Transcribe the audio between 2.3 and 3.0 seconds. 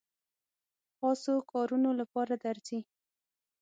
درځي.